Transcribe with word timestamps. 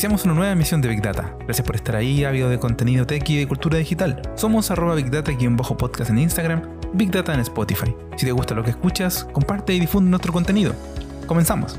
Iniciamos 0.00 0.24
una 0.24 0.32
nueva 0.32 0.52
emisión 0.52 0.80
de 0.80 0.88
Big 0.88 1.02
Data. 1.02 1.36
Gracias 1.44 1.66
por 1.66 1.76
estar 1.76 1.94
ahí, 1.94 2.24
ávido 2.24 2.48
de 2.48 2.58
contenido 2.58 3.06
tech 3.06 3.28
y 3.28 3.36
de 3.36 3.46
cultura 3.46 3.76
digital. 3.76 4.22
Somos 4.34 4.70
arroba 4.70 4.94
Big 4.94 5.10
Data-podcast 5.10 6.08
en 6.08 6.16
Instagram, 6.20 6.62
Big 6.94 7.10
Data 7.10 7.34
en 7.34 7.40
Spotify. 7.40 7.94
Si 8.16 8.24
te 8.24 8.32
gusta 8.32 8.54
lo 8.54 8.64
que 8.64 8.70
escuchas, 8.70 9.24
comparte 9.30 9.74
y 9.74 9.80
difunde 9.80 10.08
nuestro 10.08 10.32
contenido. 10.32 10.74
Comenzamos. 11.26 11.78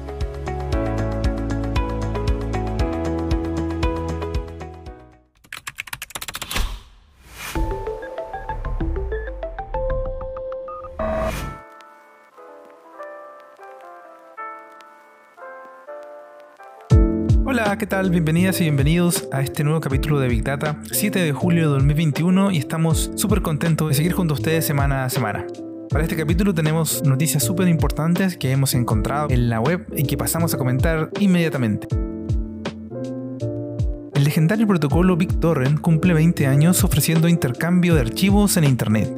Hola, 17.71 17.77
¿qué 17.77 17.87
tal? 17.87 18.09
Bienvenidas 18.09 18.59
y 18.59 18.65
bienvenidos 18.65 19.29
a 19.31 19.39
este 19.39 19.63
nuevo 19.63 19.79
capítulo 19.79 20.19
de 20.19 20.27
Big 20.27 20.43
Data, 20.43 20.81
7 20.91 21.19
de 21.19 21.31
julio 21.31 21.69
de 21.69 21.69
2021 21.75 22.51
y 22.51 22.57
estamos 22.57 23.11
súper 23.15 23.41
contentos 23.41 23.87
de 23.87 23.93
seguir 23.93 24.11
junto 24.11 24.33
a 24.33 24.35
ustedes 24.35 24.65
semana 24.65 25.05
a 25.05 25.09
semana. 25.09 25.47
Para 25.89 26.03
este 26.03 26.17
capítulo 26.17 26.53
tenemos 26.53 27.01
noticias 27.05 27.41
súper 27.41 27.69
importantes 27.69 28.35
que 28.35 28.51
hemos 28.51 28.73
encontrado 28.73 29.29
en 29.29 29.47
la 29.47 29.61
web 29.61 29.85
y 29.95 30.03
que 30.03 30.17
pasamos 30.17 30.53
a 30.53 30.57
comentar 30.57 31.11
inmediatamente. 31.21 31.87
El 34.15 34.25
legendario 34.25 34.67
protocolo 34.67 35.15
BitTorrent 35.15 35.79
cumple 35.79 36.13
20 36.13 36.47
años 36.47 36.83
ofreciendo 36.83 37.29
intercambio 37.29 37.95
de 37.95 38.01
archivos 38.01 38.57
en 38.57 38.65
Internet. 38.65 39.09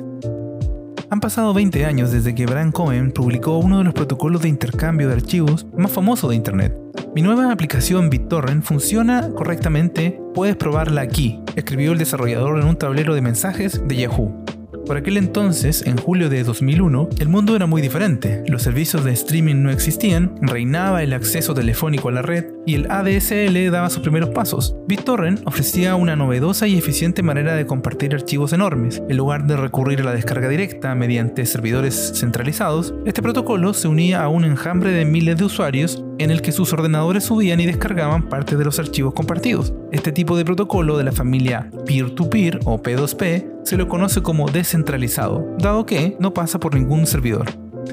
Han 1.09 1.20
pasado 1.20 1.55
20 1.55 1.85
años 1.85 2.12
desde 2.12 2.35
que 2.35 2.45
Brian 2.45 2.71
Cohen 2.71 3.13
publicó 3.13 3.57
uno 3.57 3.79
de 3.79 3.84
los 3.85 3.95
protocolos 3.95 4.43
de 4.43 4.49
intercambio 4.49 5.07
de 5.07 5.15
archivos 5.15 5.65
más 5.76 5.91
famosos 5.91 6.29
de 6.29 6.35
Internet. 6.35 6.84
Mi 7.16 7.22
nueva 7.22 7.52
aplicación 7.52 8.10
BitTorrent 8.10 8.64
funciona 8.64 9.30
correctamente, 9.36 10.20
puedes 10.34 10.56
probarla 10.56 11.02
aquí, 11.02 11.42
escribió 11.56 11.92
el 11.92 12.00
desarrollador 12.00 12.60
en 12.60 12.66
un 12.66 12.76
tablero 12.76 13.14
de 13.14 13.22
mensajes 13.22 13.88
de 13.88 13.96
Yahoo. 13.96 14.44
Por 14.88 14.98
aquel 14.98 15.18
entonces, 15.18 15.86
en 15.86 15.98
julio 15.98 16.28
de 16.28 16.44
2001, 16.44 17.10
el 17.20 17.30
mundo 17.30 17.56
era 17.56 17.68
muy 17.68 17.82
diferente. 17.82 18.44
Los 18.48 18.64
servicios 18.64 19.06
de 19.06 19.14
streaming 19.14 19.62
no 19.62 19.70
existían, 19.70 20.36
reinaba 20.41 21.04
el 21.04 21.14
acceso 21.14 21.54
telefónico 21.54 22.10
a 22.10 22.14
la 22.14 22.22
red 22.22 22.48
y 22.66 22.74
el 22.74 22.91
ADSL 22.91 23.72
daba 23.72 23.90
sus 23.90 24.02
primeros 24.02 24.32
pasos. 24.32 24.76
BitTorrent 24.88 25.41
ofrecía 25.46 25.96
una 25.96 26.16
novedosa 26.16 26.68
y 26.68 26.78
eficiente 26.78 27.24
manera 27.24 27.56
de 27.56 27.66
compartir 27.66 28.14
archivos 28.14 28.52
enormes. 28.52 29.02
En 29.08 29.16
lugar 29.16 29.46
de 29.46 29.56
recurrir 29.56 30.02
a 30.02 30.06
la 30.06 30.14
descarga 30.14 30.50
directa 30.50 30.96
mediante 30.96 31.46
servidores 31.46 32.12
centralizados, 32.16 32.94
este 33.06 33.22
protocolo 33.22 33.74
se 33.74 33.88
unía 33.88 34.24
a 34.24 34.28
un 34.28 34.44
enjambre 34.44 34.91
de 34.91 35.06
miles 35.06 35.38
de 35.38 35.46
usuarios 35.46 36.04
en 36.20 36.32
el 36.32 36.42
que 36.42 36.52
sus 36.52 36.74
ordenadores 36.74 37.26
subían 37.26 37.60
y 37.60 37.66
descargaban 37.66 38.30
parte 38.30 38.56
de 38.56 38.66
los 38.66 38.80
archivos 38.80 39.14
compartidos. 39.14 39.74
Este 39.92 40.12
tipo 40.12 40.38
de 40.38 40.46
protocolo 40.46 40.98
de 40.98 41.04
la 41.04 41.12
familia 41.12 41.70
peer-to-peer 41.86 42.60
o 42.66 42.82
P2P 42.82 43.64
se 43.64 43.78
lo 43.78 43.88
conoce 43.88 44.22
como 44.22 44.50
descentralizado, 44.50 45.56
dado 45.58 45.86
que 45.86 46.16
no 46.20 46.34
pasa 46.34 46.60
por 46.60 46.76
ningún 46.76 47.06
servidor. 47.08 47.48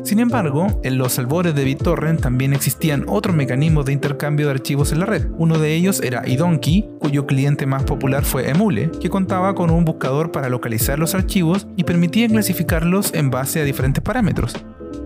Sin 0.04 0.20
embargo, 0.20 0.66
en 0.82 0.98
los 0.98 1.18
albores 1.18 1.54
de 1.54 1.64
BitTorrent 1.64 2.20
también 2.20 2.52
existían 2.52 3.04
otros 3.08 3.34
mecanismos 3.34 3.84
de 3.86 3.92
intercambio 3.92 4.46
de 4.46 4.52
archivos 4.52 4.92
en 4.92 5.00
la 5.00 5.06
red. 5.06 5.26
Uno 5.36 5.58
de 5.58 5.74
ellos 5.74 6.00
era 6.02 6.26
iDonkey, 6.26 6.88
cuyo 7.00 7.26
cliente 7.26 7.66
más 7.66 7.82
popular 7.82 8.24
fue 8.24 8.48
Emule, 8.48 8.90
que 9.00 9.10
contaba 9.10 9.54
con 9.54 9.70
un 9.70 9.84
buscador 9.84 10.30
para 10.30 10.48
localizar 10.48 10.98
los 10.98 11.14
archivos 11.14 11.66
y 11.76 11.84
permitía 11.84 12.28
clasificarlos 12.28 13.12
en 13.14 13.30
base 13.30 13.60
a 13.60 13.64
diferentes 13.64 14.02
parámetros. 14.02 14.54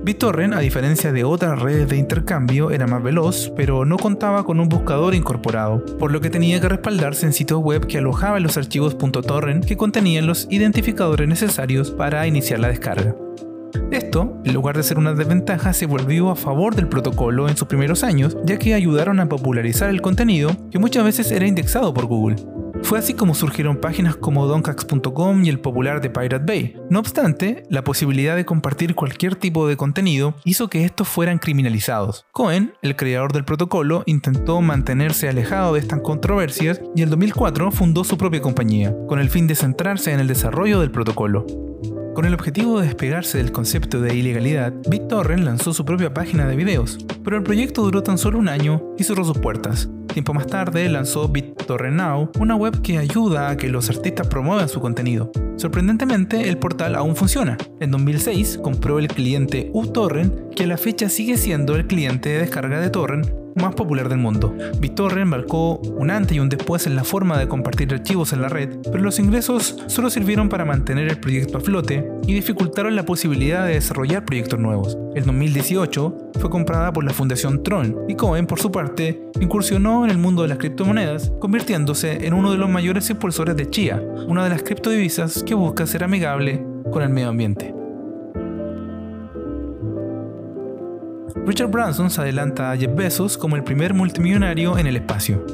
BitTorrent, 0.04 0.52
a 0.52 0.58
diferencia 0.58 1.12
de 1.12 1.24
otras 1.24 1.58
redes 1.58 1.88
de 1.88 1.96
intercambio, 1.96 2.70
era 2.70 2.86
más 2.86 3.02
veloz, 3.02 3.50
pero 3.56 3.86
no 3.86 3.96
contaba 3.96 4.44
con 4.44 4.60
un 4.60 4.68
buscador 4.68 5.14
incorporado, 5.14 5.82
por 5.98 6.12
lo 6.12 6.20
que 6.20 6.28
tenía 6.28 6.60
que 6.60 6.68
respaldarse 6.68 7.24
en 7.24 7.32
sitios 7.32 7.60
web 7.60 7.86
que 7.86 7.96
alojaban 7.96 8.42
los 8.42 8.58
archivos 8.58 8.98
.torrent 8.98 9.64
que 9.64 9.78
contenían 9.78 10.26
los 10.26 10.46
identificadores 10.50 11.26
necesarios 11.26 11.90
para 11.90 12.26
iniciar 12.26 12.60
la 12.60 12.68
descarga. 12.68 13.16
Esto, 13.90 14.36
en 14.44 14.52
lugar 14.52 14.76
de 14.76 14.82
ser 14.82 14.98
una 14.98 15.14
desventaja, 15.14 15.72
se 15.72 15.86
volvió 15.86 16.30
a 16.30 16.36
favor 16.36 16.74
del 16.74 16.88
protocolo 16.88 17.48
en 17.48 17.56
sus 17.56 17.66
primeros 17.66 18.04
años, 18.04 18.36
ya 18.44 18.58
que 18.58 18.74
ayudaron 18.74 19.20
a 19.20 19.28
popularizar 19.28 19.88
el 19.88 20.02
contenido 20.02 20.50
que 20.70 20.78
muchas 20.78 21.04
veces 21.04 21.30
era 21.30 21.46
indexado 21.46 21.94
por 21.94 22.04
Google. 22.04 22.36
Fue 22.84 22.98
así 22.98 23.14
como 23.14 23.34
surgieron 23.34 23.78
páginas 23.78 24.14
como 24.14 24.46
doncax.com 24.46 25.42
y 25.42 25.48
el 25.48 25.58
popular 25.58 26.02
de 26.02 26.10
Pirate 26.10 26.44
Bay. 26.44 26.76
No 26.90 27.00
obstante, 27.00 27.62
la 27.70 27.82
posibilidad 27.82 28.36
de 28.36 28.44
compartir 28.44 28.94
cualquier 28.94 29.36
tipo 29.36 29.66
de 29.66 29.78
contenido 29.78 30.34
hizo 30.44 30.68
que 30.68 30.84
estos 30.84 31.08
fueran 31.08 31.38
criminalizados. 31.38 32.26
Cohen, 32.30 32.74
el 32.82 32.94
creador 32.94 33.32
del 33.32 33.46
protocolo, 33.46 34.02
intentó 34.04 34.60
mantenerse 34.60 35.30
alejado 35.30 35.72
de 35.72 35.80
estas 35.80 36.00
controversias 36.02 36.82
y 36.94 37.00
en 37.00 37.08
2004 37.08 37.72
fundó 37.72 38.04
su 38.04 38.18
propia 38.18 38.42
compañía, 38.42 38.94
con 39.08 39.18
el 39.18 39.30
fin 39.30 39.46
de 39.46 39.54
centrarse 39.54 40.12
en 40.12 40.20
el 40.20 40.28
desarrollo 40.28 40.78
del 40.78 40.90
protocolo. 40.90 41.46
Con 42.14 42.26
el 42.26 42.34
objetivo 42.34 42.78
de 42.78 42.86
despegarse 42.86 43.38
del 43.38 43.50
concepto 43.50 44.00
de 44.00 44.14
ilegalidad, 44.14 44.72
BitTorrent 44.88 45.42
lanzó 45.42 45.74
su 45.74 45.84
propia 45.84 46.14
página 46.14 46.46
de 46.46 46.54
videos, 46.54 46.96
pero 47.24 47.36
el 47.36 47.42
proyecto 47.42 47.82
duró 47.82 48.04
tan 48.04 48.18
solo 48.18 48.38
un 48.38 48.48
año 48.48 48.80
y 48.96 49.02
cerró 49.02 49.24
sus 49.24 49.38
puertas. 49.38 49.88
Tiempo 50.12 50.32
más 50.32 50.46
tarde 50.46 50.88
lanzó 50.88 51.28
BitTorrent 51.28 51.96
Now, 51.96 52.30
una 52.38 52.54
web 52.54 52.82
que 52.82 52.98
ayuda 52.98 53.50
a 53.50 53.56
que 53.56 53.68
los 53.68 53.90
artistas 53.90 54.28
promuevan 54.28 54.68
su 54.68 54.80
contenido. 54.80 55.32
Sorprendentemente, 55.56 56.48
el 56.48 56.56
portal 56.56 56.94
aún 56.94 57.16
funciona. 57.16 57.58
En 57.80 57.90
2006 57.90 58.60
compró 58.62 59.00
el 59.00 59.08
cliente 59.08 59.70
uTorrent, 59.72 60.54
que 60.54 60.62
a 60.62 60.68
la 60.68 60.76
fecha 60.76 61.08
sigue 61.08 61.36
siendo 61.36 61.74
el 61.74 61.88
cliente 61.88 62.28
de 62.28 62.38
descarga 62.38 62.80
de 62.80 62.90
torrent 62.90 63.43
más 63.56 63.74
popular 63.74 64.08
del 64.08 64.18
mundo. 64.18 64.54
BitTorrent 64.78 65.30
marcó 65.30 65.76
un 65.76 66.10
antes 66.10 66.36
y 66.36 66.40
un 66.40 66.48
después 66.48 66.86
en 66.86 66.96
la 66.96 67.04
forma 67.04 67.38
de 67.38 67.48
compartir 67.48 67.92
archivos 67.92 68.32
en 68.32 68.42
la 68.42 68.48
red, 68.48 68.78
pero 68.90 69.02
los 69.02 69.18
ingresos 69.18 69.76
solo 69.86 70.10
sirvieron 70.10 70.48
para 70.48 70.64
mantener 70.64 71.08
el 71.08 71.18
proyecto 71.18 71.58
a 71.58 71.60
flote 71.60 72.08
y 72.26 72.34
dificultaron 72.34 72.96
la 72.96 73.04
posibilidad 73.04 73.66
de 73.66 73.74
desarrollar 73.74 74.24
proyectos 74.24 74.58
nuevos. 74.58 74.98
En 75.14 75.24
2018 75.24 76.32
fue 76.40 76.50
comprada 76.50 76.92
por 76.92 77.04
la 77.04 77.12
Fundación 77.12 77.62
Tron 77.62 77.96
y 78.08 78.14
Cohen, 78.14 78.46
por 78.46 78.60
su 78.60 78.72
parte, 78.72 79.22
incursionó 79.40 80.04
en 80.04 80.10
el 80.10 80.18
mundo 80.18 80.42
de 80.42 80.48
las 80.48 80.58
criptomonedas, 80.58 81.32
convirtiéndose 81.40 82.26
en 82.26 82.34
uno 82.34 82.50
de 82.50 82.58
los 82.58 82.68
mayores 82.68 83.08
impulsores 83.10 83.56
de 83.56 83.70
Chia, 83.70 84.02
una 84.26 84.44
de 84.44 84.50
las 84.50 84.62
criptodivisas 84.62 85.42
que 85.42 85.54
busca 85.54 85.86
ser 85.86 86.04
amigable 86.04 86.64
con 86.90 87.02
el 87.02 87.10
medio 87.10 87.28
ambiente. 87.28 87.83
Richard 91.46 91.70
Branson 91.70 92.10
se 92.10 92.22
adelanta 92.22 92.70
a 92.70 92.76
Jeff 92.76 92.94
Bezos 92.94 93.36
como 93.36 93.56
el 93.56 93.64
primer 93.64 93.92
multimillonario 93.92 94.78
en 94.78 94.86
el 94.86 94.96
espacio. 94.96 95.44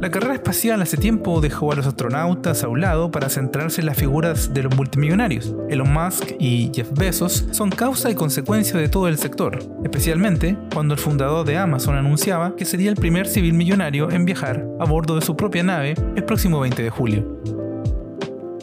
La 0.00 0.10
carrera 0.10 0.34
espacial 0.34 0.82
hace 0.82 0.96
tiempo 0.96 1.40
dejó 1.40 1.70
a 1.72 1.76
los 1.76 1.86
astronautas 1.86 2.64
a 2.64 2.68
un 2.68 2.80
lado 2.80 3.12
para 3.12 3.28
centrarse 3.28 3.80
en 3.80 3.86
las 3.86 3.96
figuras 3.96 4.52
de 4.52 4.64
los 4.64 4.76
multimillonarios. 4.76 5.54
Elon 5.70 5.92
Musk 5.92 6.32
y 6.40 6.72
Jeff 6.74 6.90
Bezos 6.92 7.46
son 7.52 7.70
causa 7.70 8.10
y 8.10 8.16
consecuencia 8.16 8.78
de 8.78 8.88
todo 8.88 9.06
el 9.06 9.16
sector, 9.16 9.60
especialmente 9.84 10.58
cuando 10.74 10.94
el 10.94 11.00
fundador 11.00 11.46
de 11.46 11.56
Amazon 11.56 11.94
anunciaba 11.94 12.56
que 12.56 12.64
sería 12.64 12.90
el 12.90 12.96
primer 12.96 13.28
civil 13.28 13.54
millonario 13.54 14.10
en 14.10 14.24
viajar 14.24 14.66
a 14.80 14.84
bordo 14.84 15.14
de 15.14 15.22
su 15.22 15.36
propia 15.36 15.62
nave 15.62 15.94
el 16.16 16.24
próximo 16.24 16.58
20 16.58 16.82
de 16.82 16.90
julio. 16.90 17.40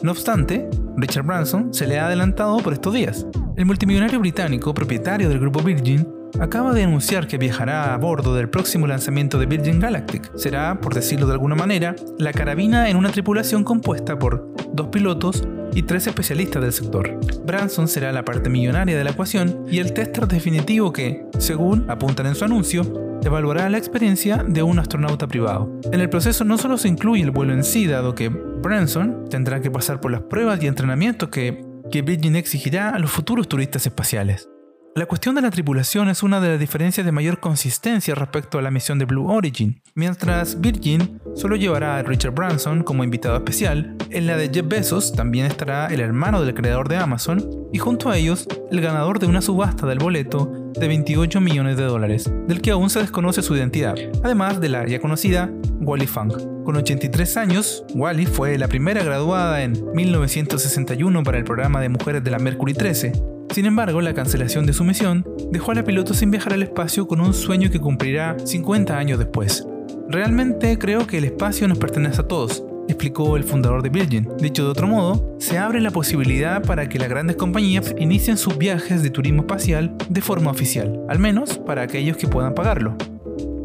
No 0.02 0.12
obstante, 0.12 0.70
Richard 0.98 1.26
Branson 1.26 1.74
se 1.74 1.88
le 1.88 2.00
ha 2.00 2.08
adelantado 2.08 2.58
por 2.58 2.74
estos 2.74 2.94
días. 2.94 3.26
El 3.56 3.66
multimillonario 3.66 4.20
británico, 4.20 4.74
propietario 4.74 5.30
del 5.30 5.40
grupo 5.40 5.62
Virgin, 5.62 6.06
acaba 6.40 6.74
de 6.74 6.84
anunciar 6.84 7.28
que 7.28 7.38
viajará 7.38 7.94
a 7.94 7.98
bordo 7.98 8.36
del 8.36 8.50
próximo 8.50 8.88
lanzamiento 8.88 9.40
de 9.40 9.46
Virgin 9.46 9.80
Galactic. 9.80 10.36
Será, 10.36 10.80
por 10.80 10.94
decirlo 10.94 11.28
de 11.28 11.34
alguna 11.34 11.56
manera, 11.56 11.96
la 12.18 12.34
carabina 12.34 12.90
en 12.90 12.98
una 12.98 13.10
tripulación 13.10 13.64
compuesta 13.64 14.18
por 14.18 14.54
dos 14.74 14.88
pilotos 14.88 15.48
y 15.74 15.84
tres 15.84 16.08
especialistas 16.08 16.62
del 16.62 16.74
sector. 16.74 17.20
Branson 17.46 17.88
será 17.88 18.12
la 18.12 18.26
parte 18.26 18.50
millonaria 18.50 18.98
de 18.98 19.04
la 19.04 19.12
ecuación 19.12 19.66
y 19.70 19.80
el 19.80 19.94
tester 19.94 20.28
definitivo 20.28 20.94
que, 20.94 21.26
según 21.40 21.90
apuntan 21.90 22.28
en 22.28 22.36
su 22.36 22.46
anuncio, 22.46 22.84
evaluará 23.24 23.70
la 23.70 23.78
experiencia 23.78 24.44
de 24.48 24.64
un 24.64 24.80
astronauta 24.80 25.28
privado. 25.28 25.72
En 25.92 26.02
el 26.02 26.10
proceso 26.10 26.44
no 26.44 26.58
solo 26.58 26.78
se 26.78 26.90
incluye 26.90 27.24
el 27.24 27.32
vuelo 27.32 27.54
en 27.54 27.64
sí, 27.64 27.88
dado 27.88 28.16
que 28.16 28.30
Branson 28.30 29.26
tendrá 29.30 29.62
que 29.62 29.72
pasar 29.72 30.00
por 30.00 30.12
las 30.12 30.22
pruebas 30.22 30.62
y 30.62 30.68
entrenamientos 30.68 31.30
que, 31.30 31.66
que 31.92 32.02
Virgin 32.02 32.36
exigirá 32.36 32.90
a 32.90 33.00
los 33.00 33.12
futuros 33.12 33.48
turistas 33.48 33.86
espaciales. 33.86 34.50
La 34.96 35.08
cuestión 35.08 35.34
de 35.34 35.42
la 35.42 35.50
tripulación 35.50 36.08
es 36.10 36.22
una 36.22 36.40
de 36.40 36.50
las 36.50 36.60
diferencias 36.60 37.04
de 37.04 37.12
mayor 37.12 37.40
consistencia 37.40 38.14
respecto 38.14 38.60
a 38.60 38.62
la 38.62 38.70
misión 38.70 39.00
de 39.00 39.06
Blue 39.06 39.28
Origin. 39.28 39.82
Mientras 39.96 40.62
Virgin 40.62 41.20
solo 41.34 41.56
llevará 41.56 41.98
a 41.98 42.04
Richard 42.04 42.36
Branson 42.36 42.84
como 42.84 43.04
invitado 43.04 43.36
especial, 43.38 43.96
en 44.12 44.28
la 44.28 44.38
de 44.38 44.52
Jeff 44.54 44.68
Bezos 44.68 45.14
también 45.14 45.48
estará 45.48 45.88
el 45.88 46.00
hermano 46.00 46.44
del 46.44 46.54
creador 46.54 46.90
de 46.90 46.98
Amazon 46.98 47.44
y 47.74 47.80
junto 47.80 48.12
a 48.12 48.18
ellos 48.18 48.48
el 48.70 48.82
ganador 48.82 49.18
de 49.18 49.26
una 49.26 49.42
subasta 49.42 49.88
del 49.88 49.98
boleto 49.98 50.72
de 50.80 50.88
28 50.88 51.42
millones 51.42 51.76
de 51.76 51.86
dólares, 51.86 52.32
del 52.48 52.62
que 52.62 52.70
aún 52.70 52.92
se 52.92 53.00
desconoce 53.00 53.42
su 53.42 53.56
identidad, 53.56 53.96
además 54.24 54.62
de 54.62 54.70
la 54.70 54.86
ya 54.86 55.00
conocida 55.00 55.50
Wally 55.82 56.06
Funk. 56.06 56.53
Con 56.64 56.76
83 56.78 57.38
años, 57.38 57.86
Wally 57.94 58.26
fue 58.26 58.58
la 58.58 58.68
primera 58.68 59.04
graduada 59.04 59.64
en 59.64 59.74
1961 59.94 61.24
para 61.24 61.38
el 61.38 61.44
programa 61.44 61.82
de 61.82 61.90
mujeres 61.90 62.24
de 62.24 62.32
la 62.32 62.40
Mercury 62.40 62.74
13 62.74 63.34
sin 63.54 63.68
embargo, 63.68 64.02
la 64.02 64.16
cancelación 64.16 64.66
de 64.66 64.74
su 64.74 64.84
misión 64.84 65.24
dejó 65.52 65.72
a 65.72 65.76
la 65.76 65.84
piloto 65.84 66.16
sin 66.16 66.32
viajar 66.32 66.54
al 66.54 66.64
espacio 66.64 67.08
con 67.08 67.22
un 67.22 67.36
sueño 67.36 67.70
que 67.70 67.80
cumplirá 67.80 68.36
50 68.44 68.98
años 68.98 69.20
después. 69.20 69.64
Realmente 70.10 70.80
creo 70.80 71.06
que 71.06 71.20
el 71.20 71.26
espacio 71.26 71.68
nos 71.68 71.78
pertenece 71.78 72.22
a 72.22 72.28
todos, 72.28 72.64
explicó 72.88 73.38
el 73.38 73.44
fundador 73.44 73.84
de 73.84 73.90
Virgin. 73.90 74.28
Dicho 74.40 74.64
de 74.64 74.72
otro 74.72 74.88
modo, 74.88 75.36
se 75.38 75.60
abre 75.60 75.82
la 75.82 75.92
posibilidad 75.92 76.64
para 76.64 76.90
que 76.90 76.98
las 76.98 77.10
grandes 77.10 77.36
compañías 77.36 77.94
inicien 78.00 78.38
sus 78.38 78.58
viajes 78.58 79.04
de 79.04 79.12
turismo 79.12 79.42
espacial 79.42 79.96
de 80.10 80.22
forma 80.22 80.50
oficial, 80.50 81.00
al 81.08 81.20
menos 81.20 81.60
para 81.60 81.84
aquellos 81.84 82.18
que 82.18 82.28
puedan 82.28 82.56
pagarlo. 82.56 82.98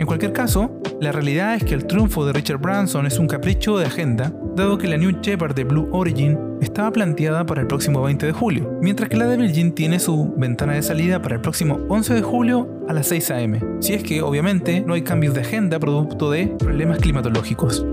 En 0.09 0.17
cualquier 0.17 0.33
caso, 0.33 0.71
la 1.03 1.13
realidad 1.13 1.55
es 1.55 1.65
que 1.65 1.75
el 1.75 1.87
triunfo 1.87 2.25
de 2.25 2.33
Richard 2.33 2.57
Branson 2.57 3.05
es 3.05 3.19
un 3.19 3.27
capricho 3.27 3.77
de 3.77 3.85
agenda, 3.85 4.33
dado 4.57 4.79
que 4.79 4.89
la 4.89 4.97
New 4.97 5.21
Shepard 5.21 5.55
de 5.55 5.65
Blue 5.65 5.91
Origin 5.93 6.39
estaba 6.63 6.91
planteada 6.91 7.45
para 7.45 7.61
el 7.61 7.67
próximo 7.67 8.01
20 8.01 8.25
de 8.25 8.33
julio, 8.33 8.79
mientras 8.81 9.11
que 9.11 9.19
la 9.19 9.27
de 9.27 9.37
Virgin 9.37 9.73
tiene 9.73 9.99
su 10.01 10.33
ventana 10.39 10.73
de 10.73 10.83
salida 10.83 11.21
para 11.21 11.35
el 11.35 11.43
próximo 11.43 11.81
11 11.91 12.15
de 12.15 12.23
julio 12.23 12.87
a 12.89 12.95
las 12.95 13.07
6 13.09 13.31
am, 13.33 13.83
si 13.83 13.93
es 13.93 14.03
que 14.03 14.23
obviamente 14.23 14.81
no 14.81 14.95
hay 14.95 15.03
cambios 15.03 15.35
de 15.35 15.43
agenda 15.43 15.79
producto 15.79 16.31
de 16.31 16.47
problemas 16.59 17.01
climatológicos. 17.01 17.85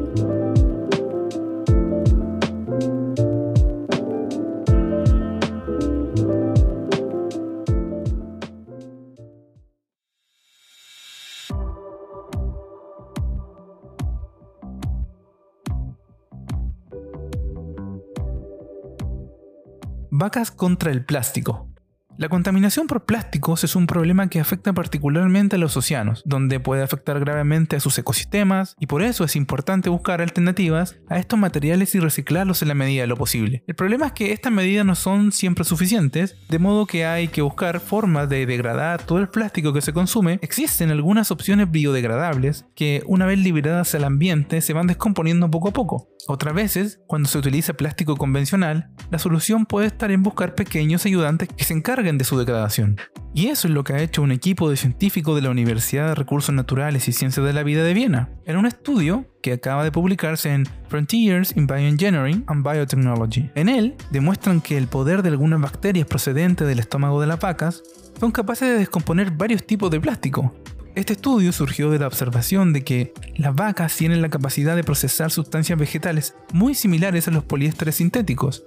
Vacas 20.26 20.50
contra 20.50 20.90
el 20.90 21.06
plástico. 21.06 21.68
La 22.18 22.30
contaminación 22.30 22.88
por 22.88 23.04
plásticos 23.04 23.66
es 23.66 23.76
un 23.76 23.88
problema 23.88 24.30
que 24.30 24.40
afecta 24.40 24.72
particularmente 24.72 25.58
a 25.58 25.60
los 25.60 25.76
océanos, 25.76 26.24
donde 26.26 26.62
puede 26.62 26.82
afectar 26.82 27.20
gravemente 27.20 27.76
a 27.76 27.82
sus 27.82 27.98
ecosistemas, 28.00 28.74
y 28.80 28.88
por 28.88 29.02
eso 29.02 29.26
es 29.26 29.36
importante 29.36 29.90
buscar 29.90 30.22
alternativas 30.22 30.96
a 31.10 31.20
estos 31.20 31.38
materiales 31.38 31.94
y 31.94 32.00
reciclarlos 32.00 32.62
en 32.62 32.70
la 32.70 32.74
medida 32.74 33.02
de 33.02 33.08
lo 33.08 33.18
posible. 33.18 33.66
El 33.68 33.76
problema 33.76 34.08
es 34.08 34.12
que 34.14 34.32
estas 34.32 34.54
medidas 34.54 34.86
no 34.86 34.96
son 34.96 35.34
siempre 35.34 35.66
suficientes, 35.66 36.38
de 36.48 36.60
modo 36.60 36.86
que 36.86 37.06
hay 37.06 37.28
que 37.28 37.42
buscar 37.42 37.82
formas 37.82 38.30
de 38.30 38.46
degradar 38.46 39.04
todo 39.04 39.20
el 39.20 39.28
plástico 39.28 39.74
que 39.74 39.82
se 39.82 39.92
consume. 39.92 40.40
Existen 40.42 40.92
algunas 40.92 41.32
opciones 41.32 41.70
biodegradables 41.70 42.66
que, 42.76 43.04
una 43.08 43.26
vez 43.26 43.40
liberadas 43.40 43.94
al 43.94 44.06
ambiente, 44.06 44.62
se 44.62 44.72
van 44.72 44.88
descomponiendo 44.88 45.52
poco 45.52 45.68
a 45.68 45.74
poco. 45.74 46.08
Otras 46.28 46.56
veces, 46.56 47.00
cuando 47.06 47.30
se 47.30 47.38
utiliza 47.38 47.74
plástico 47.74 48.16
convencional, 48.16 48.90
la 49.12 49.20
solución 49.20 49.68
puede 49.68 49.88
estar 49.88 50.10
en 50.10 50.24
buscar 50.24 50.56
pequeños 50.56 51.06
ayudantes 51.06 51.50
que 51.50 51.64
se 51.64 51.76
encarguen 51.76 52.05
de 52.14 52.24
su 52.24 52.38
degradación. 52.38 52.98
Y 53.34 53.48
eso 53.48 53.68
es 53.68 53.74
lo 53.74 53.84
que 53.84 53.94
ha 53.94 54.02
hecho 54.02 54.22
un 54.22 54.32
equipo 54.32 54.70
de 54.70 54.78
científicos 54.78 55.36
de 55.36 55.42
la 55.42 55.50
Universidad 55.50 56.08
de 56.08 56.16
Recursos 56.16 56.54
Naturales 56.54 57.08
y 57.08 57.12
Ciencias 57.12 57.46
de 57.46 57.52
la 57.52 57.64
Vida 57.64 57.84
de 57.84 57.94
Viena, 57.94 58.30
en 58.46 58.58
un 58.58 58.66
estudio 58.66 59.26
que 59.42 59.54
acaba 59.54 59.84
de 59.84 59.92
publicarse 59.92 60.54
en 60.54 60.66
Frontiers 60.88 61.58
in 61.58 61.68
Bioengineering 61.68 62.46
and 62.48 62.64
Biotechnology. 62.64 63.50
En 63.56 63.68
él 63.68 63.96
demuestran 64.12 64.62
que 64.62 64.78
el 64.78 64.88
poder 64.88 65.24
de 65.24 65.30
algunas 65.30 65.60
bacterias 65.60 66.08
procedentes 66.08 66.68
del 66.68 66.80
estómago 66.80 67.20
de 67.20 67.28
las 67.28 67.40
vacas 67.40 67.84
son 68.20 68.32
capaces 68.32 68.70
de 68.70 68.78
descomponer 68.78 69.32
varios 69.32 69.66
tipos 69.66 69.92
de 69.92 70.00
plástico, 70.00 70.54
este 70.96 71.12
estudio 71.12 71.52
surgió 71.52 71.92
de 71.92 72.00
la 72.00 72.08
observación 72.08 72.72
de 72.72 72.86
que 72.86 73.14
las 73.36 73.54
vacas 73.54 73.94
tienen 73.98 74.22
la 74.22 74.30
capacidad 74.30 74.78
de 74.78 74.84
procesar 74.86 75.30
sustancias 75.30 75.78
vegetales 75.78 76.36
muy 76.54 76.74
similares 76.74 77.28
a 77.28 77.32
los 77.32 77.44
poliésteres 77.44 77.96
sintéticos. 77.96 78.64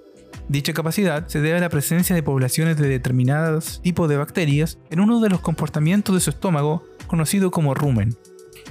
Dicha 0.49 0.73
capacidad 0.73 1.27
se 1.27 1.41
debe 1.41 1.59
a 1.59 1.61
la 1.61 1.69
presencia 1.69 2.15
de 2.15 2.23
poblaciones 2.23 2.75
de 2.77 2.87
determinados 2.87 3.81
tipos 3.83 4.09
de 4.09 4.17
bacterias 4.17 4.79
en 4.89 4.99
uno 4.99 5.19
de 5.19 5.29
los 5.29 5.41
comportamientos 5.41 6.15
de 6.15 6.21
su 6.21 6.31
estómago 6.31 6.83
conocido 7.05 7.51
como 7.51 7.75
rumen. 7.75 8.17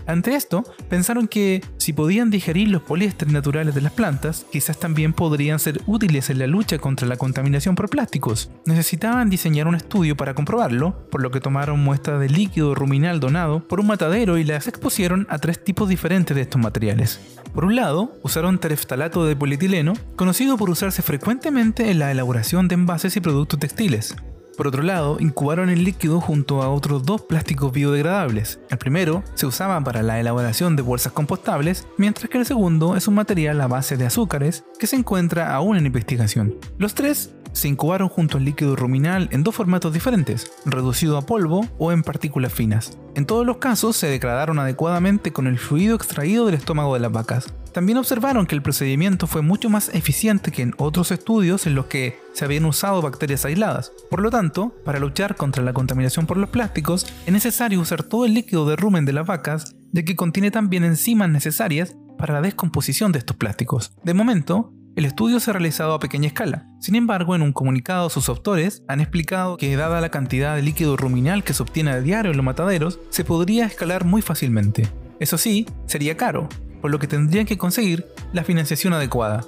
Ante 0.06 0.34
esto, 0.34 0.64
pensaron 0.88 1.28
que 1.28 1.62
si 1.76 1.92
podían 1.92 2.30
digerir 2.30 2.68
los 2.68 2.82
poliésteres 2.82 3.32
naturales 3.32 3.74
de 3.74 3.80
las 3.80 3.92
plantas, 3.92 4.46
quizás 4.50 4.78
también 4.78 5.12
podrían 5.12 5.58
ser 5.58 5.80
útiles 5.86 6.30
en 6.30 6.38
la 6.38 6.46
lucha 6.46 6.78
contra 6.78 7.06
la 7.06 7.16
contaminación 7.16 7.74
por 7.74 7.88
plásticos. 7.88 8.50
Necesitaban 8.66 9.30
diseñar 9.30 9.66
un 9.66 9.74
estudio 9.74 10.16
para 10.16 10.34
comprobarlo, 10.34 11.08
por 11.10 11.22
lo 11.22 11.30
que 11.30 11.40
tomaron 11.40 11.80
muestras 11.80 12.20
de 12.20 12.28
líquido 12.28 12.74
ruminal 12.74 13.20
donado 13.20 13.66
por 13.66 13.80
un 13.80 13.86
matadero 13.86 14.38
y 14.38 14.44
las 14.44 14.68
expusieron 14.68 15.26
a 15.28 15.38
tres 15.38 15.62
tipos 15.62 15.88
diferentes 15.88 16.34
de 16.34 16.42
estos 16.42 16.60
materiales. 16.60 17.20
Por 17.54 17.64
un 17.64 17.76
lado, 17.76 18.16
usaron 18.22 18.58
tereftalato 18.58 19.24
de 19.24 19.36
polietileno, 19.36 19.94
conocido 20.16 20.56
por 20.56 20.70
usarse 20.70 21.02
frecuentemente 21.02 21.90
en 21.90 21.98
la 21.98 22.10
elaboración 22.10 22.68
de 22.68 22.74
envases 22.74 23.16
y 23.16 23.20
productos 23.20 23.58
textiles. 23.58 24.14
Por 24.58 24.66
otro 24.66 24.82
lado, 24.82 25.18
incubaron 25.20 25.70
el 25.70 25.84
líquido 25.84 26.20
junto 26.20 26.64
a 26.64 26.68
otros 26.68 27.04
dos 27.04 27.22
plásticos 27.22 27.70
biodegradables. 27.70 28.58
El 28.70 28.78
primero 28.78 29.22
se 29.34 29.46
usaba 29.46 29.80
para 29.84 30.02
la 30.02 30.18
elaboración 30.18 30.74
de 30.74 30.82
bolsas 30.82 31.12
compostables, 31.12 31.86
mientras 31.96 32.28
que 32.28 32.38
el 32.38 32.44
segundo 32.44 32.96
es 32.96 33.06
un 33.06 33.14
material 33.14 33.60
a 33.60 33.68
base 33.68 33.96
de 33.96 34.06
azúcares 34.06 34.64
que 34.80 34.88
se 34.88 34.96
encuentra 34.96 35.54
aún 35.54 35.76
en 35.76 35.86
investigación. 35.86 36.56
Los 36.76 36.94
tres 36.94 37.36
se 37.58 37.68
incubaron 37.68 38.08
junto 38.08 38.38
al 38.38 38.44
líquido 38.44 38.76
ruminal 38.76 39.28
en 39.32 39.42
dos 39.42 39.54
formatos 39.54 39.92
diferentes, 39.92 40.50
reducido 40.64 41.18
a 41.18 41.26
polvo 41.26 41.66
o 41.78 41.92
en 41.92 42.02
partículas 42.02 42.52
finas. 42.52 42.96
En 43.14 43.26
todos 43.26 43.44
los 43.44 43.58
casos 43.58 43.96
se 43.96 44.06
degradaron 44.06 44.58
adecuadamente 44.58 45.32
con 45.32 45.46
el 45.46 45.58
fluido 45.58 45.96
extraído 45.96 46.46
del 46.46 46.54
estómago 46.54 46.94
de 46.94 47.00
las 47.00 47.12
vacas. 47.12 47.52
También 47.72 47.98
observaron 47.98 48.46
que 48.46 48.54
el 48.54 48.62
procedimiento 48.62 49.26
fue 49.26 49.42
mucho 49.42 49.70
más 49.70 49.94
eficiente 49.94 50.50
que 50.50 50.62
en 50.62 50.74
otros 50.78 51.10
estudios 51.10 51.66
en 51.66 51.74
los 51.74 51.86
que 51.86 52.18
se 52.32 52.44
habían 52.44 52.64
usado 52.64 53.02
bacterias 53.02 53.44
aisladas. 53.44 53.92
Por 54.10 54.20
lo 54.20 54.30
tanto, 54.30 54.74
para 54.84 54.98
luchar 54.98 55.36
contra 55.36 55.62
la 55.62 55.72
contaminación 55.72 56.26
por 56.26 56.36
los 56.36 56.50
plásticos, 56.50 57.06
es 57.26 57.32
necesario 57.32 57.80
usar 57.80 58.02
todo 58.02 58.24
el 58.24 58.34
líquido 58.34 58.68
de 58.68 58.76
rumen 58.76 59.04
de 59.04 59.12
las 59.12 59.26
vacas, 59.26 59.76
ya 59.92 60.04
que 60.04 60.16
contiene 60.16 60.50
también 60.50 60.84
enzimas 60.84 61.28
necesarias 61.28 61.96
para 62.18 62.34
la 62.34 62.42
descomposición 62.42 63.12
de 63.12 63.20
estos 63.20 63.36
plásticos. 63.36 63.92
De 64.02 64.14
momento, 64.14 64.72
el 64.98 65.04
estudio 65.04 65.38
se 65.38 65.50
ha 65.50 65.52
realizado 65.52 65.94
a 65.94 66.00
pequeña 66.00 66.26
escala. 66.26 66.66
Sin 66.80 66.96
embargo, 66.96 67.36
en 67.36 67.42
un 67.42 67.52
comunicado 67.52 68.10
sus 68.10 68.28
autores 68.28 68.82
han 68.88 69.00
explicado 69.00 69.56
que 69.56 69.76
dada 69.76 70.00
la 70.00 70.08
cantidad 70.08 70.56
de 70.56 70.62
líquido 70.62 70.96
ruminal 70.96 71.44
que 71.44 71.54
se 71.54 71.62
obtiene 71.62 71.92
a 71.92 72.00
diario 72.00 72.32
en 72.32 72.36
los 72.36 72.44
mataderos, 72.44 72.98
se 73.10 73.22
podría 73.22 73.64
escalar 73.64 74.04
muy 74.04 74.22
fácilmente. 74.22 74.88
Eso 75.20 75.38
sí, 75.38 75.66
sería 75.86 76.16
caro, 76.16 76.48
por 76.80 76.90
lo 76.90 76.98
que 76.98 77.06
tendrían 77.06 77.46
que 77.46 77.56
conseguir 77.56 78.08
la 78.32 78.42
financiación 78.42 78.92
adecuada. 78.92 79.44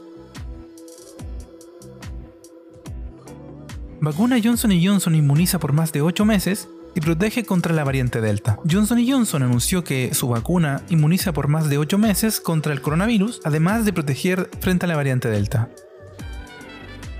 Vacuna 4.00 4.36
Johnson 4.40 4.70
Johnson 4.80 5.16
inmuniza 5.16 5.58
por 5.58 5.72
más 5.72 5.92
de 5.92 6.00
8 6.00 6.24
meses 6.24 6.68
y 6.94 7.00
protege 7.00 7.44
contra 7.44 7.74
la 7.74 7.84
variante 7.84 8.20
Delta. 8.20 8.58
Johnson 8.70 9.04
Johnson 9.06 9.42
anunció 9.42 9.84
que 9.84 10.14
su 10.14 10.28
vacuna 10.28 10.82
inmuniza 10.88 11.32
por 11.32 11.48
más 11.48 11.68
de 11.68 11.78
8 11.78 11.98
meses 11.98 12.40
contra 12.40 12.72
el 12.72 12.80
coronavirus, 12.80 13.40
además 13.44 13.84
de 13.84 13.92
proteger 13.92 14.50
frente 14.60 14.86
a 14.86 14.88
la 14.88 14.96
variante 14.96 15.28
Delta. 15.28 15.68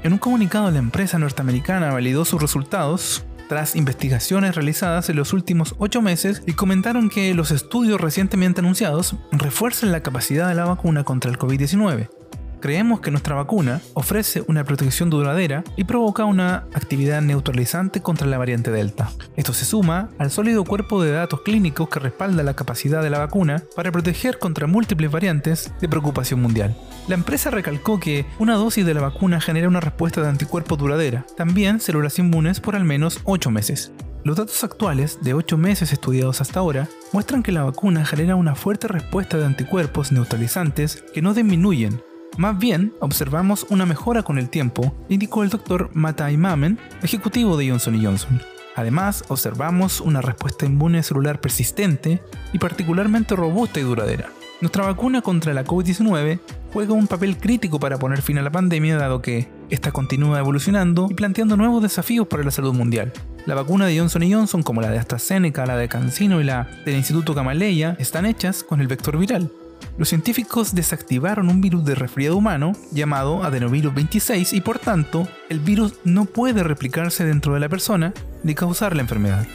En 0.03 0.13
un 0.13 0.19
comunicado, 0.19 0.71
la 0.71 0.79
empresa 0.79 1.19
norteamericana 1.19 1.93
validó 1.93 2.25
sus 2.25 2.41
resultados 2.41 3.25
tras 3.49 3.75
investigaciones 3.75 4.55
realizadas 4.55 5.09
en 5.09 5.17
los 5.17 5.33
últimos 5.33 5.75
8 5.79 6.01
meses 6.03 6.43
y 6.47 6.53
comentaron 6.53 7.11
que 7.11 7.35
los 7.35 7.51
estudios 7.51 8.01
recientemente 8.01 8.61
anunciados 8.61 9.17
refuerzan 9.33 9.93
la 9.93 10.03
capacidad 10.03 10.49
de 10.49 10.55
la 10.55 10.65
vacuna 10.65 11.05
contra 11.05 11.31
el 11.31 11.39
COVID-19 11.39 12.20
Creemos 12.61 13.01
que 13.01 13.11
nuestra 13.11 13.35
vacuna 13.35 13.81
ofrece 13.95 14.45
una 14.47 14.65
protección 14.65 15.09
duradera 15.09 15.65
y 15.77 15.85
provoca 15.85 16.27
una 16.27 16.67
actividad 16.75 17.23
neutralizante 17.23 18.03
contra 18.03 18.27
la 18.27 18.37
variante 18.37 18.71
Delta. 18.71 19.11
Esto 19.37 19.55
se 19.55 19.65
suma 19.65 20.11
al 20.19 20.31
sólido 20.31 20.65
cuerpo 20.65 21.03
de 21.03 21.11
datos 21.11 21.41
clínicos 21.41 21.89
que 21.89 22.01
respalda 22.01 22.43
la 22.43 22.55
capacidad 22.55 23.03
de 23.03 23.09
la 23.09 23.19
vacuna 23.19 23.63
para 23.75 23.91
proteger 23.91 24.39
contra 24.39 24.67
múltiples 24.67 25.11
variantes 25.11 25.73
de 25.81 25.89
preocupación 25.89 26.43
mundial. 26.43 26.77
La 27.09 27.15
empresa 27.15 27.51
recalcó 27.51 27.99
que 27.99 28.27
una 28.39 28.57
dosis 28.57 28.85
de 28.85 28.93
la 28.93 29.01
vacuna 29.01 29.41
genera 29.41 29.69
una 29.69 29.81
respuesta 29.81 30.21
de 30.21 30.29
anticuerpo 30.29 30.77
duradera, 30.77 31.25
también 31.39 31.81
células 31.81 32.19
inmunes 32.19 32.61
por 32.61 32.77
al 32.77 32.85
menos 32.85 33.21
8 33.25 33.51
meses. 33.51 33.91
Los 34.23 34.37
datos 34.37 34.63
actuales, 34.65 35.19
de 35.23 35.33
8 35.33 35.57
meses 35.57 35.95
estudiados 35.95 36.43
hasta 36.43 36.61
ahora, 36.61 36.89
muestran 37.15 37.43
que 37.43 37.53
la 37.53 37.65
vacuna 37.65 38.05
genera 38.05 38.37
una 38.37 38.55
fuerte 38.55 38.87
respuesta 38.87 39.39
de 39.39 39.47
anticuerpos 39.47 40.13
neutralizantes 40.13 41.03
que 41.15 41.23
no 41.23 41.33
disminuyen 41.33 42.03
más 42.41 42.59
bien, 42.59 42.95
observamos 43.01 43.67
una 43.69 43.85
mejora 43.85 44.23
con 44.23 44.39
el 44.39 44.49
tiempo, 44.49 44.95
indicó 45.11 45.43
el 45.43 45.51
doctor 45.51 45.91
Matai 45.93 46.39
Mamen, 46.39 46.79
ejecutivo 47.03 47.59
de 47.59 47.69
Johnson 47.69 48.03
Johnson. 48.03 48.41
Además, 48.77 49.25
observamos 49.29 50.01
una 50.01 50.23
respuesta 50.23 50.65
inmune 50.65 51.03
celular 51.03 51.43
persistente 51.43 52.23
y 52.55 52.59
particularmente 52.59 53.37
robusta 53.37 53.79
y 53.79 53.83
duradera. 53.83 54.31
Nuestra 54.63 54.87
vacuna 54.87 55.21
contra 55.21 55.53
la 55.53 55.67
COVID-19 55.67 56.41
juega 56.73 56.95
un 56.95 57.09
papel 57.09 57.37
crítico 57.37 57.79
para 57.79 57.99
poner 57.99 58.23
fin 58.23 58.39
a 58.39 58.43
la 58.43 58.51
pandemia 58.51 58.97
dado 58.97 59.21
que 59.21 59.51
esta 59.69 59.93
continúa 59.93 60.39
evolucionando 60.39 61.09
y 61.11 61.15
planteando 61.15 61.59
nuevos 61.59 61.83
desafíos 61.83 62.27
para 62.27 62.43
la 62.43 62.51
salud 62.51 62.73
mundial. 62.73 63.13
La 63.45 63.55
vacuna 63.55 63.85
de 63.85 63.99
Johnson 63.99 64.23
Johnson, 64.33 64.63
como 64.63 64.81
la 64.81 64.89
de 64.89 64.99
AstraZeneca, 64.99 65.67
la 65.67 65.77
de 65.77 65.89
CanSino 65.89 66.41
y 66.41 66.45
la 66.45 66.69
del 66.87 66.97
Instituto 66.97 67.35
Gamaleya, 67.35 67.97
están 67.99 68.25
hechas 68.25 68.65
con 68.65 68.81
el 68.81 68.87
vector 68.87 69.19
viral, 69.19 69.53
los 70.01 70.09
científicos 70.09 70.75
desactivaron 70.75 71.51
un 71.51 71.61
virus 71.61 71.85
de 71.85 71.95
resfriado 71.95 72.35
humano 72.35 72.73
llamado 72.91 73.45
adenovirus 73.45 73.95
26 73.95 74.55
y 74.55 74.63
por 74.63 74.79
tanto 74.79 75.29
el 75.51 75.61
virus 75.61 75.97
no 76.05 76.25
puede 76.25 76.63
replicarse 76.63 77.27
dentro 77.27 77.53
de 77.53 77.61
la 77.61 77.69
persona 77.69 78.15
ni 78.43 78.55
causar 78.55 78.97
la 78.97 79.03
enfermedad. 79.03 79.47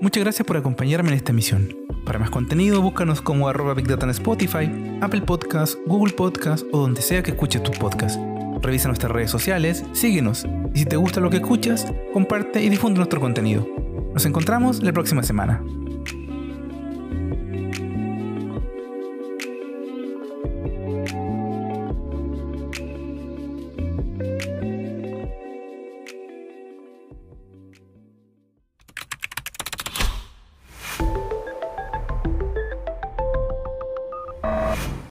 Muchas 0.00 0.22
gracias 0.22 0.46
por 0.46 0.56
acompañarme 0.56 1.08
en 1.08 1.16
esta 1.16 1.32
emisión. 1.32 1.76
Para 2.06 2.20
más 2.20 2.30
contenido, 2.30 2.80
búscanos 2.80 3.22
como 3.22 3.48
arroba 3.48 3.74
Big 3.74 3.88
Data 3.88 4.06
en 4.06 4.10
Spotify, 4.10 4.70
Apple 5.00 5.22
Podcast, 5.22 5.74
Google 5.84 6.12
Podcast 6.12 6.64
o 6.70 6.78
donde 6.78 7.02
sea 7.02 7.24
que 7.24 7.32
escuches 7.32 7.60
tus 7.64 7.76
podcasts. 7.76 8.20
Revisa 8.62 8.88
nuestras 8.88 9.12
redes 9.12 9.30
sociales, 9.30 9.84
síguenos 9.92 10.46
y 10.74 10.80
si 10.80 10.84
te 10.84 10.96
gusta 10.96 11.20
lo 11.20 11.30
que 11.30 11.38
escuchas, 11.38 11.86
comparte 12.12 12.62
y 12.62 12.68
difunde 12.68 12.98
nuestro 12.98 13.20
contenido. 13.20 13.66
Nos 14.12 14.26
encontramos 14.26 14.82
la 14.82 14.92
próxima 14.92 15.22
semana. 15.22 15.62